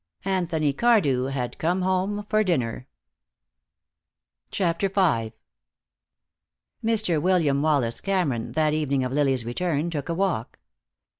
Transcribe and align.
Anthony 0.25 0.73
Cardew 0.73 1.25
had 1.25 1.59
come 1.59 1.83
home 1.83 2.25
for 2.27 2.43
dinner. 2.43 2.87
CHAPTER 4.49 4.89
V 4.89 5.31
Mr. 6.83 7.21
William 7.21 7.61
Wallace 7.61 8.01
Cameron, 8.01 8.53
that 8.53 8.73
evening 8.73 9.03
of 9.03 9.11
Lily's 9.11 9.45
return, 9.45 9.91
took 9.91 10.09
a 10.09 10.15
walk. 10.15 10.57